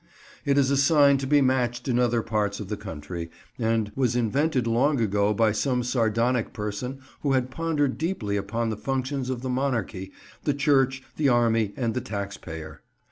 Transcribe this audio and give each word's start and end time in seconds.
It 0.45 0.57
is 0.57 0.71
a 0.71 0.77
sign 0.77 1.19
to 1.19 1.27
be 1.27 1.41
matched 1.41 1.87
in 1.87 1.99
other 1.99 2.23
parts 2.23 2.59
of 2.59 2.69
the 2.69 2.75
country, 2.75 3.29
and 3.59 3.91
was 3.95 4.15
invented 4.15 4.65
long 4.65 4.99
ago 4.99 5.31
by 5.31 5.51
some 5.51 5.83
sardonic 5.83 6.53
person 6.53 6.99
who 7.21 7.33
had 7.33 7.51
pondered 7.51 7.99
deeply 7.99 8.35
upon 8.35 8.71
the 8.71 8.77
functions 8.77 9.29
of 9.29 9.43
the 9.43 9.47
Monarchy, 9.49 10.11
the 10.43 10.55
Church, 10.55 11.03
the 11.17 11.29
Army, 11.29 11.71
and 11.77 11.93
the 11.93 12.01
tax 12.01 12.35
payer. 12.35 12.81